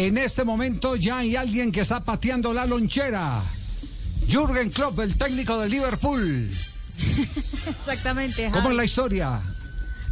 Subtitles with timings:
[0.00, 3.42] En este momento ya hay alguien que está pateando la lonchera.
[4.26, 6.50] Jürgen Klopp, el técnico de Liverpool.
[7.36, 8.50] Exactamente.
[8.50, 9.42] ¿Cómo es la historia?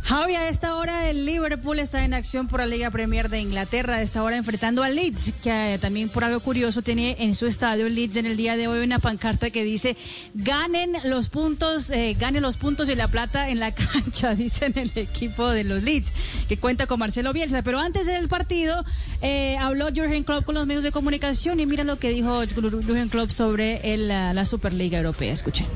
[0.09, 3.97] Javi, a esta hora el Liverpool está en acción por la Liga Premier de Inglaterra,
[3.97, 7.47] a esta hora enfrentando al Leeds, que eh, también por algo curioso tiene en su
[7.47, 9.99] estadio el Leeds en el día de hoy una pancarta que dice
[10.33, 14.93] ganen los puntos, eh, ganen los puntos y la plata en la cancha, dicen el
[14.95, 16.15] equipo de los Leeds,
[16.49, 17.61] que cuenta con Marcelo Bielsa.
[17.61, 18.87] Pero antes del partido
[19.21, 23.11] eh, habló Jurgen Klopp con los medios de comunicación y mira lo que dijo Jurgen
[23.11, 25.35] Klopp sobre el, la, la Superliga Europea.
[25.35, 25.67] Escuchen.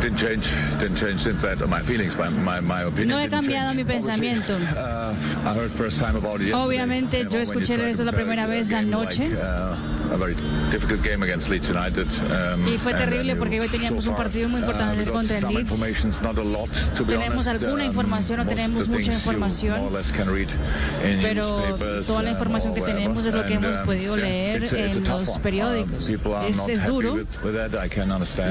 [0.00, 0.46] Didn't change,
[0.80, 1.58] didn't change since that.
[1.68, 3.81] My feelings, my, my, my opinion No he cambiado change.
[3.84, 4.56] Mi pensamiento.
[4.56, 5.48] Uh.
[6.54, 9.30] Obviamente, yo escuché eso la primera vez anoche.
[10.18, 12.06] Like, a very difficult game against Leeds United.
[12.30, 15.72] um, Y fue terrible porque hoy teníamos un partido muy importante uh, contra el Leeds.
[15.72, 19.80] information, not a lot, to be Tenemos alguna Um, información, no tenemos mucha información.
[21.22, 25.04] Pero toda la um, información or que tenemos es lo que hemos podido leer en
[25.04, 26.08] los periódicos.
[26.48, 27.18] Es, es duro.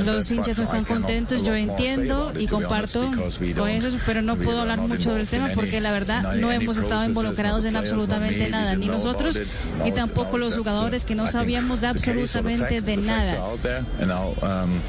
[0.05, 3.11] Los hinchas no están contentos, yo entiendo y comparto
[3.57, 7.05] con eso, pero no puedo hablar mucho del tema porque la verdad no hemos estado
[7.05, 9.39] involucrados en absolutamente me, nada, ni nosotros
[9.83, 13.43] ni tampoco los jugadores que no think sabíamos absolutamente de nada.
[14.41, 14.79] um.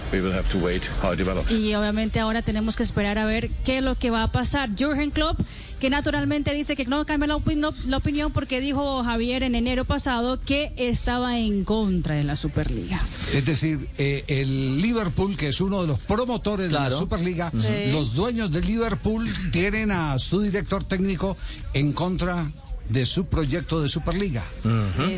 [1.51, 4.71] Y obviamente ahora tenemos que esperar a ver qué es lo que va a pasar.
[4.77, 5.41] Jürgen Klopp,
[5.81, 9.85] que naturalmente dice que no cambia la, opin- la opinión porque dijo Javier en enero
[9.85, 13.01] pasado que estaba en contra de la Superliga.
[13.33, 16.91] Es decir, eh, el Liverpool, que es uno de los promotores de la.
[16.93, 17.91] Superliga, Sí.
[17.91, 21.37] los dueños del Liverpool tienen a su director técnico
[21.75, 22.47] en contra
[22.89, 24.45] de su proyecto de Superliga.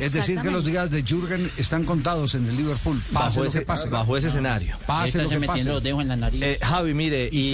[0.01, 3.03] Es decir, que los días de Jürgen están contados en el Liverpool.
[3.13, 3.89] Pase Bajo lo ese, que pase.
[3.89, 4.77] bajo ese escenario.
[4.87, 5.65] Pase lo que pase.
[5.69, 6.41] los dedos en la nariz.
[6.43, 7.53] Eh, Javi, mire, y,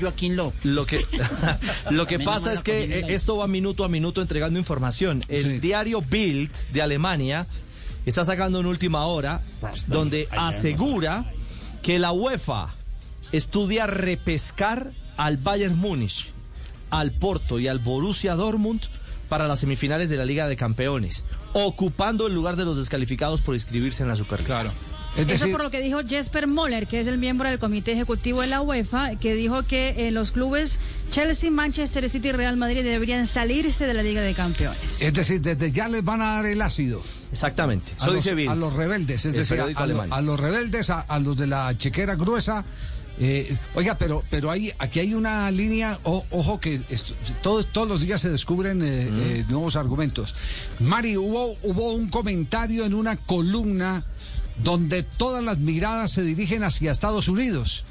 [0.00, 0.64] Joaquín López.
[0.64, 1.04] lo que
[1.90, 5.22] lo que pasa es que eh, esto va minuto a minuto entregando información.
[5.28, 5.58] El Sí.
[5.58, 7.46] diario Bild de Alemania
[8.04, 9.42] está sacando en última hora
[9.88, 11.32] donde asegura
[11.82, 12.74] que la UEFA
[13.32, 14.86] estudia repescar
[15.16, 16.30] al Bayern Múnich,
[16.90, 18.82] al Porto y al Borussia Dortmund
[19.28, 23.54] para las semifinales de la Liga de Campeones, ocupando el lugar de los descalificados por
[23.54, 24.72] inscribirse en la Superliga.
[25.16, 28.42] Es Eso por lo que dijo Jesper Moller, que es el miembro del comité ejecutivo
[28.42, 30.78] de la UEFA, que dijo que eh, los clubes
[31.10, 35.00] Chelsea, Manchester City y Real Madrid deberían salirse de la Liga de Campeones.
[35.00, 37.02] es decir, desde ya les van a dar el ácido.
[37.32, 37.92] Exactamente.
[37.92, 40.18] a Eso los, dice a los rebeldes, es El decir, a, periódico a lo- alemán.
[40.18, 42.64] a los rebeldes, a, a los de la chequera gruesa.
[43.18, 47.88] eh, oiga, pero pero hay, aquí hay una línea, o- ojo que esto- todos, todos
[47.88, 50.34] los días se descubren eh, eh, nuevos argumentos.
[50.80, 54.04] Mari, hubo, hubo un comentario en una columna
[54.62, 57.84] donde todas las miradas se dirigen hacia Estados Unidos.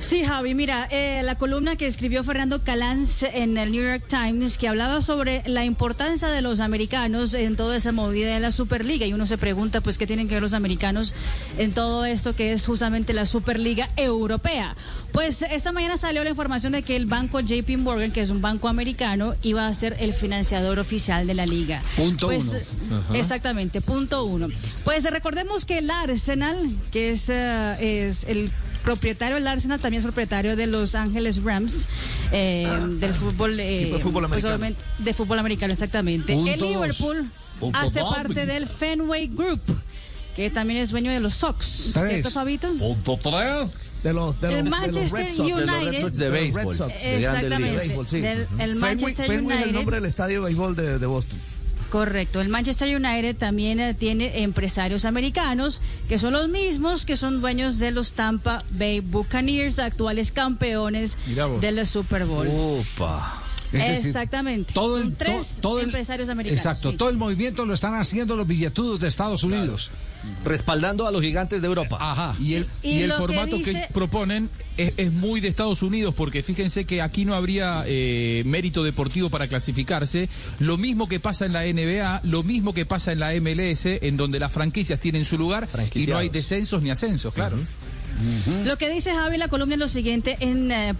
[0.00, 4.58] Sí, Javi, mira, eh, la columna que escribió Fernando Calanz en el New York Times,
[4.58, 9.06] que hablaba sobre la importancia de los americanos en toda esa movida de la Superliga.
[9.06, 11.14] Y uno se pregunta, pues, ¿qué tienen que ver los americanos
[11.56, 14.76] en todo esto que es justamente la Superliga Europea?
[15.12, 18.42] Pues esta mañana salió la información de que el banco JP Morgan, que es un
[18.42, 21.82] banco americano, iba a ser el financiador oficial de la liga.
[21.96, 22.58] Punto Pues,
[22.90, 23.02] uno.
[23.14, 24.48] Exactamente, punto uno.
[24.84, 28.50] Pues recordemos que el Arsenal, que es, eh, es el
[28.84, 31.88] propietario del Arsenal, también es propietario de Los Ángeles Rams,
[32.32, 32.68] eh,
[33.00, 34.76] del fútbol, eh, de fútbol pues, americano.
[34.98, 36.34] de fútbol americano, exactamente.
[36.34, 36.68] Punto el dos.
[36.70, 38.14] Liverpool Punto hace dos.
[38.14, 39.60] parte del Fenway Group,
[40.36, 42.08] que también es dueño de los Sox, Tres.
[42.08, 42.70] ¿cierto, Fabito?
[42.78, 43.90] Punto tres.
[44.04, 45.26] De los, de los, El de los Manchester.
[45.26, 46.00] De los Red United.
[46.02, 46.74] Sox de De los Red béisbol.
[46.76, 46.92] Sox.
[46.92, 47.58] de Grandes Exactamente.
[47.70, 47.76] Ligas.
[47.88, 48.20] béisbol, sí.
[48.20, 49.74] Del- el Fenway, Manchester Fenway es el United.
[49.78, 51.38] nombre del estadio de béisbol de, de Boston.
[51.94, 52.40] Correcto.
[52.40, 57.78] El Manchester United también eh, tiene empresarios americanos que son los mismos que son dueños
[57.78, 61.16] de los Tampa Bay Buccaneers, actuales campeones
[61.60, 62.48] del Super Bowl.
[62.50, 63.40] Opa.
[63.70, 64.72] Decir, Exactamente.
[64.72, 66.58] Todo el, Son tres to- todo el- empresarios americanos.
[66.64, 66.96] Exacto, sí.
[66.96, 69.92] todo el movimiento lo están haciendo los billetudos de Estados Unidos.
[70.44, 71.96] Respaldando a los gigantes de Europa.
[72.00, 72.36] Ajá.
[72.38, 76.14] Y el, Y y el que formato que, proponen es, es muy de Estados Unidos,
[76.14, 80.28] porque fíjense que aquí no habría eh, mérito deportivo para clasificarse.
[80.58, 84.16] Lo mismo que pasa en la NBA, lo mismo que pasa en la MLS, en
[84.16, 87.56] donde las franquicias tienen su lugar y no hay descensos ni ascensos, claro.
[88.64, 90.94] Lo que dice Javi la columna es lo siguiente, en, eh,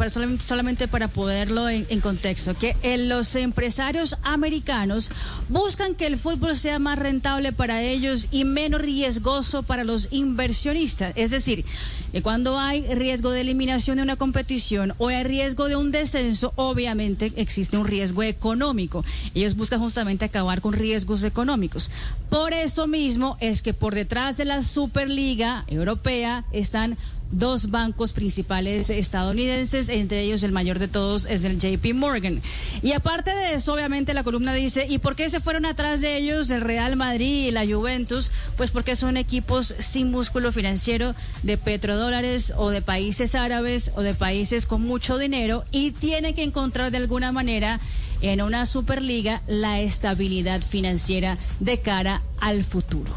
[0.44, 5.10] solamente para ponerlo en, en contexto, que eh, los empresarios americanos
[5.48, 11.12] buscan que el fútbol sea más rentable para ellos y menos riesgoso para los inversionistas.
[11.16, 11.64] Es decir,
[12.12, 16.52] que cuando hay riesgo de eliminación de una competición o hay riesgo de un descenso,
[16.56, 19.04] obviamente existe un riesgo económico.
[19.34, 21.90] Ellos buscan justamente acabar con riesgos económicos.
[22.30, 26.96] Por eso mismo es que por detrás de la Superliga Europea están
[27.30, 32.40] dos bancos principales estadounidenses, entre ellos el mayor de todos es el JP Morgan.
[32.82, 36.16] Y aparte de eso, obviamente la columna dice, ¿y por qué se fueron atrás de
[36.16, 38.30] ellos el Real Madrid y la Juventus?
[38.56, 44.14] Pues porque son equipos sin músculo financiero de petrodólares o de países árabes o de
[44.14, 47.80] países con mucho dinero y tienen que encontrar de alguna manera
[48.20, 53.12] en una Superliga la estabilidad financiera de cara al futuro.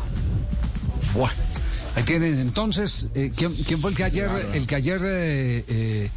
[1.98, 6.10] Ahí tienen entonces, eh, ¿quién, quién fue el que ayer, el que ayer eh, eh,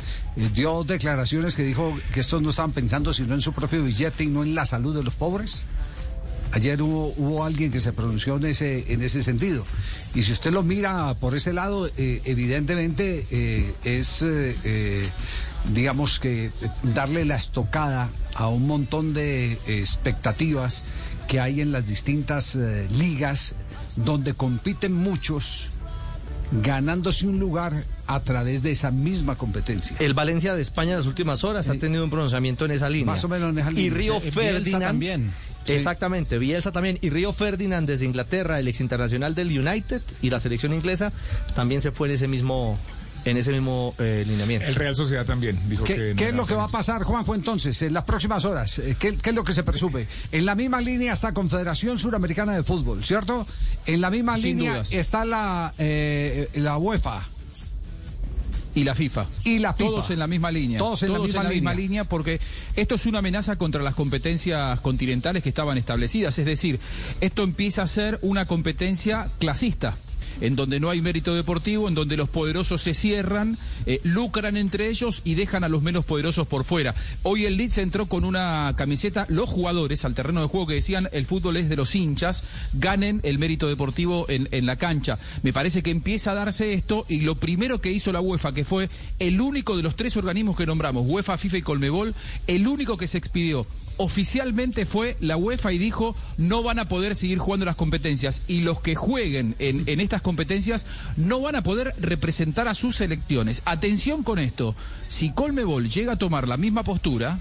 [0.54, 4.26] dio declaraciones que dijo que estos no estaban pensando sino en su propio billete y
[4.26, 5.64] no en la salud de los pobres?
[6.52, 9.64] Ayer hubo, hubo alguien que se pronunció en ese, en ese sentido.
[10.14, 14.24] Y si usted lo mira por ese lado, evidentemente es,
[15.72, 16.50] digamos que,
[16.82, 20.82] darle la estocada a un montón de expectativas
[21.28, 22.56] que hay en las distintas
[22.90, 23.54] ligas
[24.04, 25.68] donde compiten muchos
[26.62, 29.96] ganándose un lugar a través de esa misma competencia.
[30.00, 33.06] El Valencia de España en las últimas horas ha tenido un pronunciamiento en esa línea.
[33.06, 33.86] Más o menos en esa línea.
[33.86, 35.32] Y Río Sí, Ferdinand también.
[35.66, 36.98] Exactamente, Bielsa también.
[37.00, 41.12] Y Río Ferdinand desde Inglaterra, el ex internacional del United y la selección inglesa,
[41.54, 42.78] también se fue en ese mismo,
[43.24, 44.66] en ese mismo eh, lineamiento.
[44.66, 46.10] El Real Sociedad también dijo ¿Qué, que...
[46.10, 48.78] no qué es lo que va a pasar, Juanjo, entonces, en las próximas horas?
[48.78, 50.06] Eh, ¿Qué, qué es lo que se presume?
[50.32, 53.46] En la misma línea está Confederación Suramericana de Fútbol, ¿cierto?
[53.86, 54.92] En la misma Sin línea dudas.
[54.92, 57.26] está la, eh, la UEFA.
[58.74, 59.26] Y la FIFA.
[59.44, 59.90] Y la FIFA.
[59.90, 60.78] Todos en la misma línea.
[60.78, 62.04] Todos en la misma línea.
[62.04, 62.40] porque
[62.76, 66.38] esto es una amenaza contra las competencias continentales que estaban establecidas.
[66.38, 66.78] Es decir,
[67.20, 69.96] esto empieza a ser una competencia clasista.
[70.40, 74.88] En donde no hay mérito deportivo, en donde los poderosos se cierran, eh, lucran entre
[74.88, 76.94] ellos y dejan a los menos poderosos por fuera.
[77.22, 81.08] Hoy el Leeds entró con una camiseta, los jugadores al terreno de juego que decían
[81.12, 85.18] el fútbol es de los hinchas, ganen el mérito deportivo en, en la cancha.
[85.42, 88.64] Me parece que empieza a darse esto y lo primero que hizo la UEFA, que
[88.64, 88.88] fue
[89.18, 92.14] el único de los tres organismos que nombramos, UEFA, FIFA y Colmebol,
[92.46, 93.66] el único que se expidió
[94.00, 98.62] oficialmente fue la UEFA y dijo no van a poder seguir jugando las competencias y
[98.62, 100.86] los que jueguen en, en estas competencias
[101.18, 103.60] no van a poder representar a sus selecciones.
[103.66, 104.74] Atención con esto,
[105.08, 107.38] si Colmebol llega a tomar la misma postura,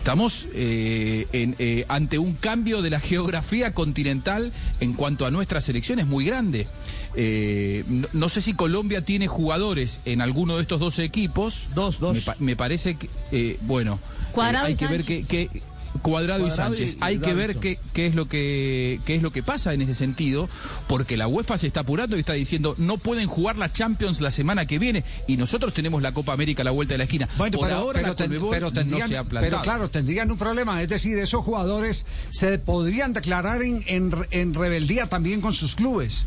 [0.00, 4.50] Estamos eh, eh, ante un cambio de la geografía continental
[4.80, 6.66] en cuanto a nuestra selección, es muy grande.
[7.16, 11.68] Eh, no, no sé si Colombia tiene jugadores en alguno de estos dos equipos.
[11.74, 12.14] Dos, dos.
[12.14, 13.98] Me, pa- me parece que, eh, bueno,
[14.32, 15.28] Cuadrado hay y que ver qué, Sánchez.
[15.28, 15.62] qué-
[16.02, 16.92] Cuadrado, y Cuadrado Sánchez.
[16.94, 19.74] y- y hay que ver qué, qué es lo que qué es lo que pasa
[19.74, 20.48] en ese sentido,
[20.86, 24.30] porque la UEFA se está apurando y está diciendo no pueden jugar la Champions la
[24.30, 27.28] semana que viene y nosotros tenemos la Copa América a la vuelta de la esquina.
[27.36, 30.30] Bueno, Por pero, ahora pero la ten- pero tendrían, no se ha pero claro, tendrían
[30.30, 30.80] un problema.
[30.80, 36.24] Es decir, esos jugadores se podrían declarar en, en, en rebeldía también con sus clubes.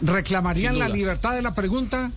[0.00, 2.10] Reclamarían la libertad de la pregunta.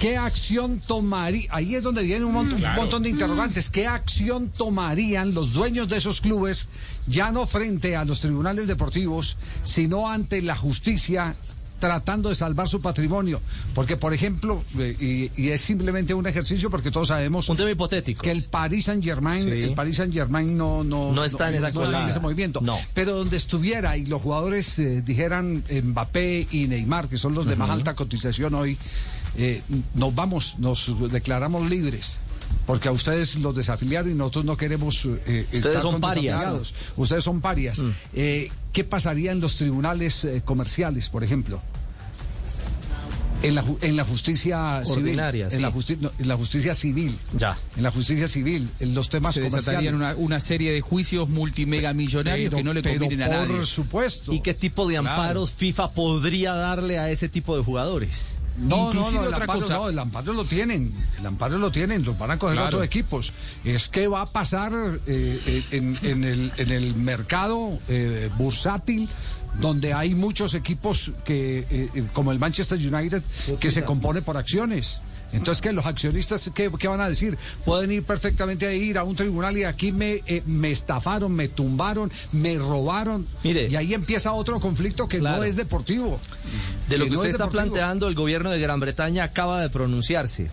[0.00, 1.48] ¿Qué acción tomaría?
[1.50, 3.68] Ahí es donde viene un montón, un montón de interrogantes.
[3.70, 6.68] ¿Qué acción tomarían los dueños de esos clubes,
[7.06, 11.36] ya no frente a los tribunales deportivos, sino ante la justicia,
[11.78, 13.40] tratando de salvar su patrimonio?
[13.74, 17.70] Porque, por ejemplo, eh, y, y es simplemente un ejercicio, porque todos sabemos Un tema
[17.70, 18.22] hipotético.
[18.22, 19.50] que el Paris Saint Germain, Sí.
[19.50, 22.10] el Paris Saint Germain no, no, No está en esa no está en colada.
[22.10, 22.60] ese movimiento.
[22.60, 22.76] No.
[22.94, 27.56] Pero donde estuviera y los jugadores eh, dijeran Mbappé y Neymar, que son los de
[27.56, 28.76] más alta cotización hoy,
[29.36, 29.62] eh,
[29.94, 32.18] nos vamos, nos declaramos libres.
[32.66, 36.72] Porque a ustedes los desafiliaron y nosotros no queremos eh, estar son con parias.
[36.96, 37.82] Ustedes son parias.
[38.14, 41.60] Eh, ¿Qué pasaría en los tribunales eh, comerciales, por ejemplo?
[43.40, 45.56] En la, ju- en la justicia Ordinaria, civil.
[45.56, 47.16] En, la justi- no, en la justicia civil.
[47.36, 47.56] Ya.
[47.76, 49.92] En la justicia civil, en los temas se comerciales.
[49.92, 53.56] una, una serie de juicios multimegamillonarios que no le convienen a nadie.
[53.56, 54.32] Por supuesto.
[54.32, 55.10] ¿Y qué tipo de Claro.
[55.10, 58.40] amparos FIFA podría darle a ese tipo de jugadores?
[58.58, 59.74] No, no, no, el otra amparo, cosa.
[59.74, 62.68] no, el amparo lo tienen, el amparo lo tienen, los van a coger Claro.
[62.78, 63.32] otros equipos.
[63.64, 64.72] Es que va a pasar
[65.06, 69.08] eh, eh, en, en el, en el mercado eh, bursátil
[69.60, 73.22] donde hay muchos equipos que, eh, eh, como el Manchester United,
[73.60, 75.00] que se compone por acciones.
[75.30, 75.72] Entonces, ¿qué?
[75.72, 77.36] ¿Los accionistas qué, qué van a decir?
[77.66, 81.48] Pueden ir perfectamente a ir a un tribunal y aquí me, eh, me estafaron, me
[81.48, 83.26] tumbaron, me robaron.
[83.44, 83.68] Mire.
[83.68, 85.38] y ahí empieza otro conflicto que Claro.
[85.38, 86.18] no es deportivo.
[86.88, 87.74] De lo que no usted es está deportivo.
[87.74, 90.50] planteando, el gobierno de Gran Bretaña acaba de pronunciarse.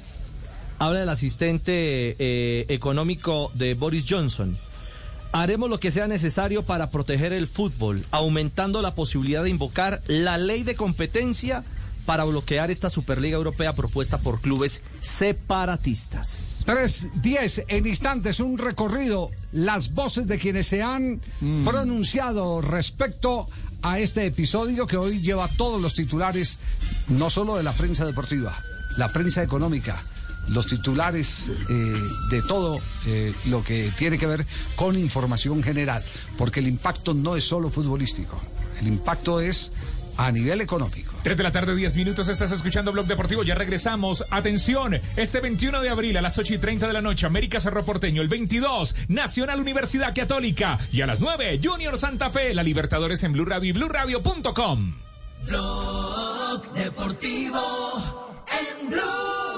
[0.77, 4.57] Habla el asistente eh, económico de Boris Johnson.
[5.37, 10.37] Haremos lo que sea necesario para proteger el fútbol, aumentando la posibilidad de invocar la
[10.37, 11.65] ley de competencia
[12.05, 16.63] para bloquear esta Superliga Europea propuesta por clubes separatistas.
[16.65, 21.19] 3.10 en instantes, un recorrido, las voces de quienes se han
[21.65, 23.49] pronunciado respecto
[23.81, 26.59] a este episodio que hoy lleva todos los titulares,
[27.09, 28.57] no solo de la prensa deportiva.
[28.95, 30.01] la prensa económica,
[30.49, 31.93] los titulares eh,
[32.29, 36.03] de todo eh, lo que tiene que ver con información general,
[36.37, 38.39] porque el impacto no es solo futbolístico,
[38.79, 39.71] el impacto es
[40.17, 41.13] a nivel económico.
[41.23, 44.23] 3 de la tarde, 10 minutos, estás escuchando Blog Deportivo, ya regresamos.
[44.29, 47.83] Atención, este 21 de abril a las 8 y 30 de la noche, América Cerro
[47.83, 53.23] Porteño, el 22, Nacional Universidad Católica, y a las 9, Junior Santa Fe, la Libertadores
[53.23, 54.95] en Blue Radio y BlueRadio.com.
[55.45, 59.54] Blog Deportivo en Blue.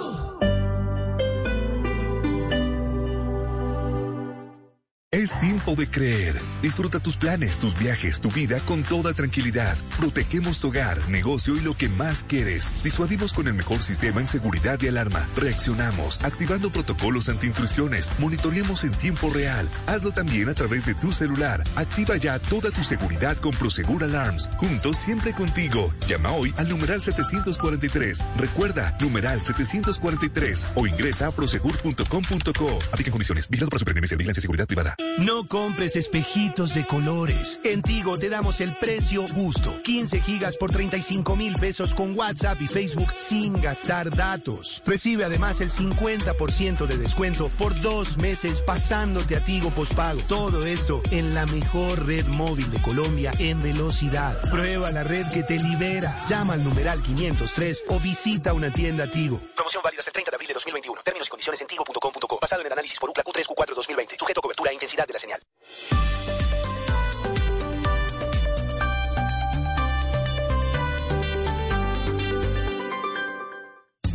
[5.17, 6.39] Es tiempo de creer.
[6.61, 9.75] Disfruta tus planes, tus viajes, tu vida con toda tranquilidad.
[9.97, 12.69] Protegemos tu hogar, negocio y lo que más quieres.
[12.83, 15.27] Disuadimos con el mejor sistema en seguridad y alarma.
[15.35, 18.11] Reaccionamos, activando protocolos anti-intrusiones.
[18.19, 19.67] Monitoreamos en tiempo real.
[19.87, 21.63] Hazlo también a través de tu celular.
[21.75, 24.51] Activa ya toda tu seguridad con Prosegur Alarms.
[24.57, 25.95] Juntos siempre contigo.
[26.07, 28.23] Llama hoy al numeral 743.
[28.37, 32.79] Recuerda, numeral 743 o ingresa a prosegur.com.co.
[32.91, 33.49] Aplican condiciones.
[33.49, 34.95] Vigilado por Superintendencia de Vigilancia y Seguridad Privada.
[35.19, 37.59] No compres espejitos de colores.
[37.63, 39.81] En Tigo te damos el precio justo.
[39.81, 44.83] 15 gigas por 35 mil pesos con WhatsApp y Facebook sin gastar datos.
[44.85, 50.21] Recibe además el 50% de descuento por dos meses pasándote a Tigo Pospago.
[50.27, 54.39] Todo esto en la mejor red móvil de Colombia en velocidad.
[54.51, 56.23] Prueba la red que te libera.
[56.27, 59.41] Llama al numeral 503 o visita una tienda Tigo.
[59.67, 61.01] Promoción válida hasta el 30 de abril de 2021.
[61.03, 62.39] Términos y condiciones en tigo.com.co.
[62.39, 64.15] Basado en el análisis por UCLA Q3 Q4 2020.
[64.17, 65.41] Sujeto a cobertura e intensidad de la señal.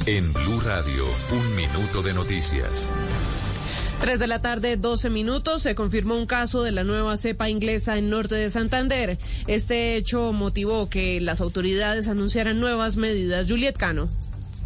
[0.06, 2.94] En Blue Radio, un minuto de noticias.
[4.00, 7.99] 3 de la tarde, 12 minutos, se confirmó un caso de la nueva cepa inglesa
[7.99, 9.18] en norte de Santander.
[9.47, 13.44] Este hecho motivó que las autoridades anunciaran nuevas medidas.
[13.47, 14.09] Juliet Cano.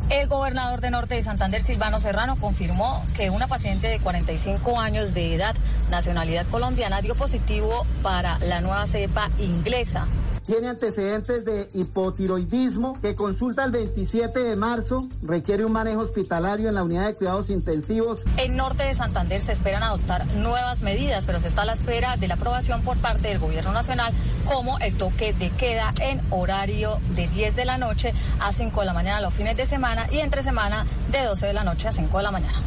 [0.09, 5.15] El gobernador de Norte de Santander, Silvano Serrano, confirmó que una paciente de 45 años
[5.15, 5.57] de edad,
[5.91, 10.07] nacionalidad colombiana, dio positivo para la nueva cepa inglesa.
[10.47, 16.77] Tiene antecedentes de hipotiroidismo que consulta el 27 de marzo, requiere un manejo hospitalario en
[16.77, 18.21] la unidad de cuidados intensivos.
[18.37, 22.17] En Norte de Santander se esperan adoptar nuevas medidas, pero se está a la espera
[22.17, 27.01] de la aprobación por parte del gobierno nacional, como el toque de queda en horario
[27.17, 30.19] de 10 de la noche a 5 de la mañana los fines de semana y
[30.19, 32.63] entre semana de 12 de la noche a 5 de la mañana.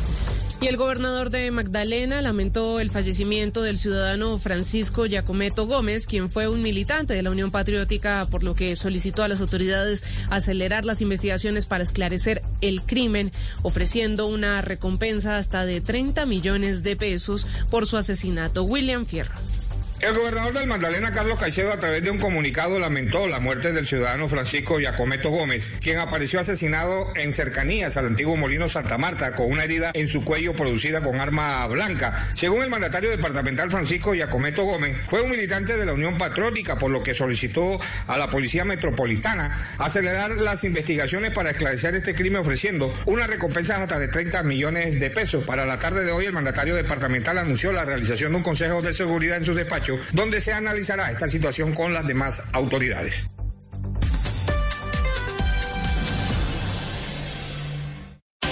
[0.62, 6.50] Y el gobernador de Magdalena lamentó el fallecimiento del ciudadano Francisco Giacometo Gómez, quien fue
[6.50, 11.00] un militante de la Unión Patriótica, por lo que solicitó a las autoridades acelerar las
[11.00, 17.88] investigaciones para esclarecer el crimen, ofreciendo una recompensa hasta de 30 millones de pesos por
[17.88, 18.63] su asesinato.
[18.63, 19.39] William Fierro.
[20.01, 23.86] El gobernador del Magdalena, Carlos Caicedo, a través de un comunicado lamentó la muerte del
[23.86, 29.51] ciudadano Francisco Giacometo Gómez, quien apareció asesinado en cercanías al antiguo Molino Santa Marta con
[29.51, 32.29] una herida en su cuello producida con arma blanca.
[32.34, 36.91] Según el mandatario departamental Francisco Giacometo Gómez, fue un militante de la Unión Patriótica, por
[36.91, 37.77] lo que solicitó
[38.08, 44.00] a la Policía Metropolitana acelerar las investigaciones para esclarecer este crimen ofreciendo una recompensa hasta
[44.00, 45.44] de 30 millones de pesos.
[45.44, 48.94] Para la tarde de hoy, el mandatario departamental anunció la realización de un consejo de
[48.94, 53.25] seguridad en su despacho donde se analizará esta situación con las demás autoridades.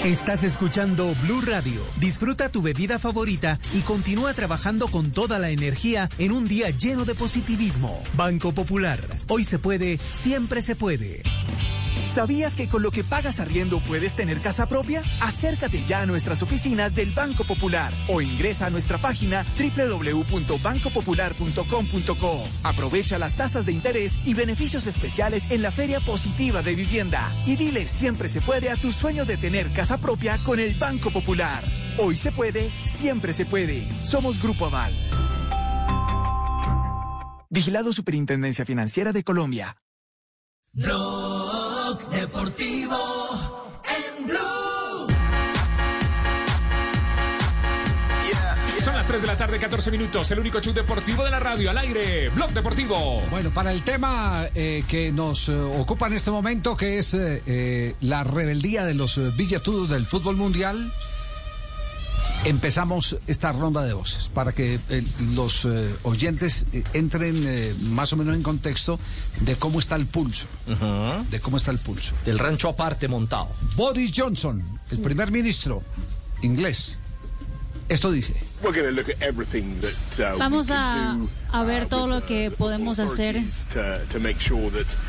[0.04, 1.82] Estás escuchando Blue Radio.
[2.00, 7.04] Disfruta tu bebida favorita y continúa trabajando con toda la energía en un día lleno
[7.04, 8.02] de positivismo.
[8.14, 9.00] Banco Popular.
[9.28, 11.22] Hoy se puede, siempre se puede.
[12.08, 15.02] ¿Sabías que con lo que pagas arriendo puedes tener casa propia?
[15.20, 22.44] Acércate ya a nuestras oficinas del Banco Popular o ingresa a nuestra página www.bancopopular.com.co.
[22.62, 27.56] Aprovecha las tasas de interés y beneficios especiales en la Feria Positiva de Vivienda y
[27.56, 31.62] dile siempre se puede a tu sueño de tener casa propia con el Banco Popular.
[31.98, 33.86] Hoy se puede, siempre se puede.
[34.02, 34.94] Somos Grupo Aval.
[37.50, 39.76] Vigilado Superintendencia Financiera de Colombia.
[42.32, 45.06] Deportivo en Blue.
[48.80, 50.30] Son las 3 de la tarde, 14 minutos.
[50.30, 52.28] El único show deportivo de la radio al aire.
[52.28, 53.22] Blog Deportivo.
[53.30, 57.42] Bueno, para el tema eh, que nos eh, ocupa en este momento, que es eh,
[57.46, 60.92] eh, la rebeldía de los eh, billetudos del fútbol mundial,
[62.44, 65.04] Empezamos esta ronda de voces para que eh,
[65.34, 68.98] los eh, oyentes eh, entren eh, más o menos en contexto
[69.40, 70.46] de cómo está el pulso.
[71.30, 72.14] De cómo está el pulso.
[72.24, 73.48] Del rancho aparte montado.
[73.74, 75.82] Boris Johnson, el primer ministro
[76.42, 76.98] inglés.
[77.88, 78.34] Esto dice.
[80.38, 81.16] Vamos a,
[81.52, 83.40] a, ver todo lo que podemos hacer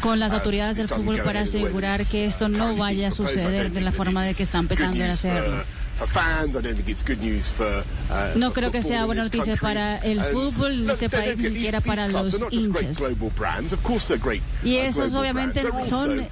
[0.02, 3.92] con las autoridades del fútbol para asegurar que esto no vaya a suceder de la
[3.92, 5.64] forma de que están pensando en hacerlo.
[8.36, 12.98] No creo que sea buena noticia para el fútbol este ni siquiera para los hinchas.
[14.64, 16.28] Y esos obviamente son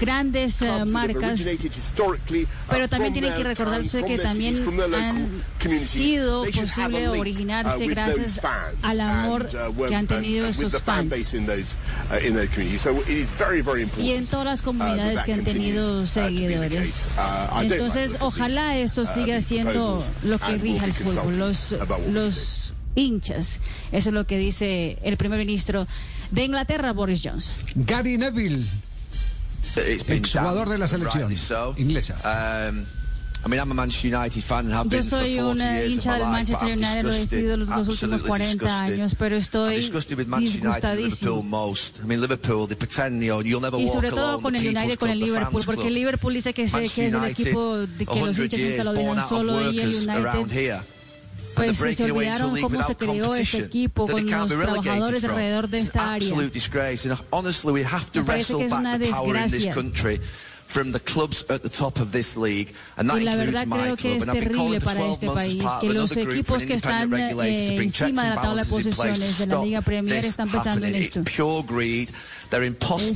[0.00, 1.40] grandes uh, marcas,
[2.68, 4.56] pero también tienen que recordarse que también
[4.94, 5.40] han
[5.86, 8.40] sido posible originarse gracias
[8.82, 9.48] al amor
[9.88, 11.12] que han tenido esos fans.
[13.98, 17.06] Y en todas las comunidades que han tenido seguidores.
[17.60, 21.74] Entonces, ojalá es esto siga siendo lo que rija el fútbol, los,
[22.10, 23.58] los hinchas.
[23.90, 25.86] Eso es lo que dice el primer ministro
[26.30, 27.64] de Inglaterra, Boris Johnson.
[27.74, 28.66] Gary Neville,
[30.08, 31.34] exjugador de la selección
[31.78, 32.18] inglesa.
[34.90, 39.36] Yo soy una hincha del Manchester United, lo he sido los últimos 40 años, pero
[39.36, 39.74] estoy
[40.80, 41.42] disgustadísimo.
[43.80, 46.88] Y sobre todo con el United, con el Liverpool, porque el Liverpool dice que, se,
[46.88, 50.46] que es el equipo de que los hinchas nunca lo dejan solo y el United.
[51.54, 56.12] pues si se olvidaron cómo se creó este equipo con los trabajadores alrededor de esta
[56.14, 56.28] área.
[58.14, 59.74] Me parece que es una desgracia.
[63.18, 67.10] Y la verdad creo que es terrible para este país que los equipos que están
[67.14, 71.20] encima de la tabla de posiciones de la Liga Premier están pensando en esto.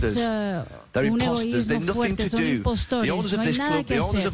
[0.02, 0.64] Es, uh,
[1.12, 3.08] un egoísmo fuerte, son impostores.
[3.32, 4.32] No hay nada que hacer.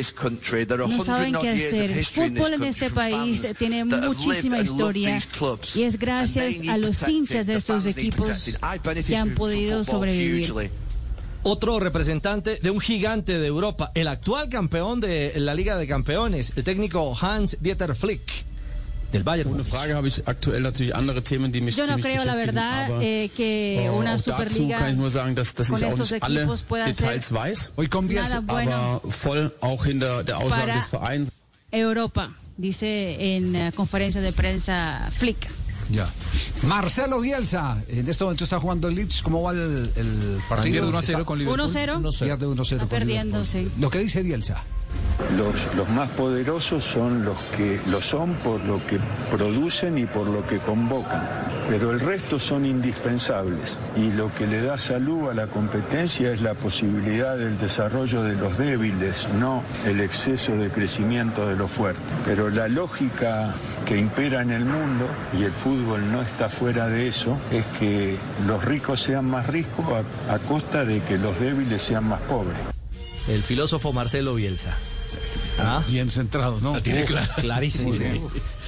[0.88, 1.90] no saben qué hacer.
[1.90, 2.04] El
[2.36, 5.18] fútbol en este país tiene muchísima historia
[5.74, 8.56] y es gracias a los hinchas de equipos
[9.06, 10.70] que han podido sobrevivir
[11.48, 16.52] otro representante de un gigante de Europa, el actual campeón de la Liga de Campeones,
[16.56, 18.44] el técnico Hans Dieter Flick.
[19.12, 19.62] Del Bayern.
[19.62, 19.86] Yo
[21.86, 24.88] no creo, la verdad, eh, que una Superliga con
[25.38, 25.70] estos
[26.10, 29.52] equipos pueda ser nada bueno para
[31.70, 35.48] Europa, dice en eh, conferencia de prensa Flick.
[35.90, 36.08] Ya.
[36.64, 39.22] Marcelo Bielsa, en este momento está jugando el Leeds.
[39.22, 40.90] ¿Cómo va el, el partido?
[40.90, 41.68] Pierde 1-0 con Liverpool.
[41.70, 42.18] 1-0.
[42.24, 42.88] Pierde 1-0.
[42.88, 43.46] Perdiendo, Liverpool.
[43.46, 43.68] sí.
[43.80, 44.56] Lo que dice Bielsa.
[45.36, 48.98] Los, más poderosos son los que lo son por lo que
[49.30, 51.26] producen y por lo que convocan,
[51.68, 56.42] pero el resto son indispensables y lo que le da salud a la competencia es
[56.42, 62.04] la posibilidad del desarrollo de los débiles, no el exceso de crecimiento de los fuertes.
[62.24, 63.54] Pero la lógica
[63.86, 65.06] que impera en el mundo,
[65.38, 69.86] y el fútbol no está fuera de eso, es que los ricos sean más ricos
[70.28, 72.75] a costa de que los débiles sean más pobres
[73.28, 74.76] el filósofo Marcelo Bielsa.
[75.58, 75.82] Ah.
[75.88, 76.74] Bien centrado, ¿no?
[76.74, 77.32] La tiene claro.
[77.36, 77.92] Clarísimo.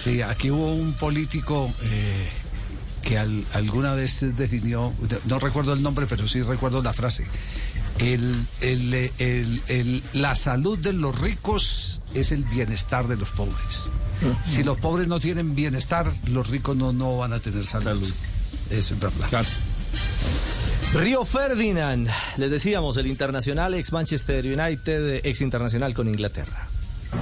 [0.03, 2.29] Sí, aquí hubo un político eh,
[3.03, 4.93] que alguna vez definió,
[5.27, 7.27] no recuerdo el nombre, pero sí recuerdo la frase.
[10.13, 13.91] La salud de los ricos es el bienestar de los pobres.
[14.45, 18.13] Si los pobres no tienen bienestar, los ricos no, no van a tener salud.
[18.71, 19.29] Eso es verdad.
[19.29, 19.49] Claro.
[20.95, 26.69] Río Ferdinand, les decíamos, el internacional ex Manchester United, ex internacional con Inglaterra.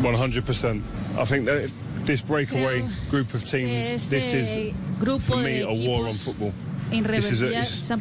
[0.02, 0.82] 100%.
[1.18, 1.70] I think that
[2.04, 4.74] this breakaway group of teams, this is
[5.20, 6.52] for me a war on football.
[6.92, 8.00] En rebeldía están.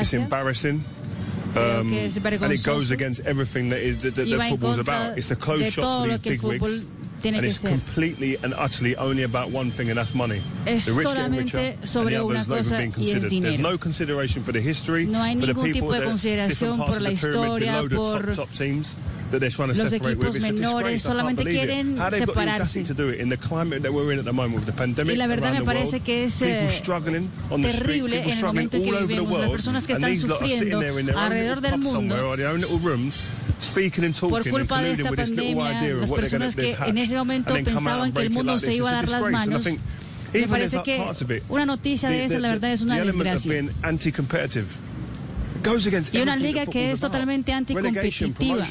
[0.00, 0.84] It's um, embarrassing.
[1.56, 5.18] Um, and it goes against everything that, is, that, that, football's about.
[5.18, 6.84] It's a close shot for these big wigs.
[7.20, 7.72] Tiene que ser.
[10.66, 13.54] Es solamente sobre una cosa y es dinero.
[15.06, 18.36] no hay ningún tipo de consideración por la historia, por
[19.84, 22.80] los equipos menores solamente quieren separarse.
[25.12, 26.68] Y la verdad me parece que es eh,
[27.62, 29.40] terrible en el momento en que vivimos.
[29.40, 30.78] Las personas que están sufriendo
[31.18, 32.16] alrededor del mundo
[34.30, 35.54] por culpa de esta pandemia,
[36.00, 39.22] las personas que en ese momento pensaban que el mundo se iba a dar las
[39.30, 39.64] manos.
[40.32, 41.02] Me parece que
[41.48, 43.52] una noticia de esa, la verdad, es una desgracia.
[46.12, 48.66] Y una liga que es totalmente anticompetitiva.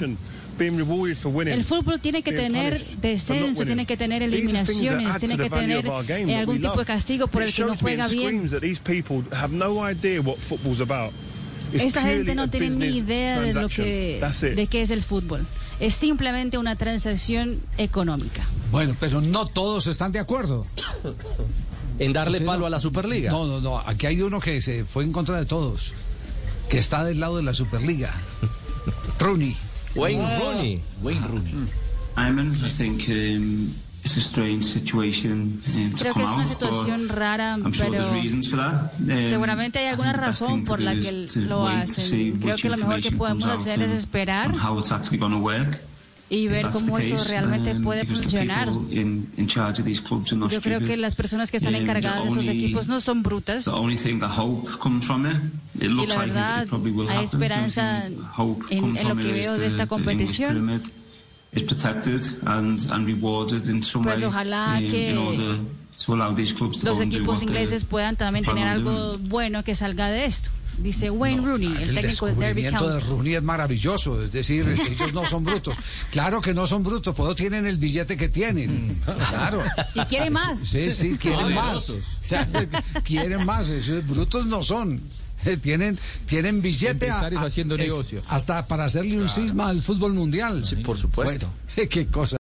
[1.54, 5.86] El fútbol tiene que tener descenso, tiene que tener eliminaciones, tiene que tener
[6.28, 8.50] eh, algún tipo de castigo por el que no juega bien.
[11.74, 14.22] Esa gente no tiene ni idea de lo que
[14.56, 15.46] de qué es el fútbol.
[15.80, 18.44] Es simplemente una transacción económica.
[18.72, 20.66] Bueno, pero no todos están de acuerdo.
[22.00, 23.32] en darle palo a la Superliga.
[23.32, 23.80] No, no, no.
[23.80, 25.94] Aquí hay uno que se fue en contra de todos,
[26.70, 28.14] que está del lado de la Superliga.
[29.20, 29.56] Rooney.
[29.96, 30.82] Wayne Rooney.
[31.02, 31.54] Wayne Rooney.
[32.16, 33.04] Además, think
[34.10, 35.62] it's a strange situation
[35.94, 38.12] to Creo que es una situación rara, pero
[39.30, 42.40] seguramente hay alguna razón por la que lo hacen.
[42.40, 44.56] Creo que lo mejor que podemos hacer es esperar
[46.32, 48.70] y ver cómo the eso case, realmente puede funcionar.
[48.70, 53.66] Yo creo que las personas que están encargadas de esos equipos no son brutas.
[53.66, 55.38] The only thing that hope comes from it,
[55.76, 56.68] it Y looks la like it- verdad,
[57.10, 57.24] hay happen.
[57.26, 60.82] esperanza en, en lo que veo de esta competición.
[61.52, 61.66] Pues
[64.22, 65.58] way ojalá in, que in order
[66.06, 69.64] to allow these clubs to Los equipos what they ingleses puedan también tener algo bueno
[69.64, 70.52] que salga de esto.
[70.78, 73.10] Dice Wayne Rooney, el El técnico de Derby descubrimiento de County.
[73.10, 75.78] Rooney es maravilloso, es decir, ellos no son brutos.
[76.10, 79.02] Claro que no son brutos, pues tienen el billete que tienen.
[79.04, 79.62] Claro.
[79.94, 80.60] Y quiere más.
[80.60, 81.94] Sí, sí, quieren más.
[83.04, 85.02] Quieren más, esos brutos no son.
[85.62, 88.24] Tienen, tienen billete a- haciendo es- negocios.
[88.30, 90.64] hasta para hacerle un cisma al fútbol mundial.
[90.66, 91.52] Sí, por supuesto.
[91.76, 92.38] Bueno, qué cosa.